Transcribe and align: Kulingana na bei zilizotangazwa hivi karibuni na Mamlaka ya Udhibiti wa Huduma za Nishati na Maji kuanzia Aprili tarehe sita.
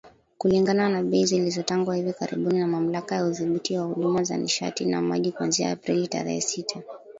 Kulingana 0.37 0.89
na 0.89 1.01
bei 1.03 1.25
zilizotangazwa 1.25 1.95
hivi 1.95 2.13
karibuni 2.13 2.59
na 2.59 2.67
Mamlaka 2.67 3.15
ya 3.15 3.25
Udhibiti 3.25 3.77
wa 3.77 3.85
Huduma 3.85 4.23
za 4.23 4.37
Nishati 4.37 4.85
na 4.85 5.01
Maji 5.01 5.31
kuanzia 5.31 5.71
Aprili 5.71 6.07
tarehe 6.07 6.41
sita. 6.41 6.81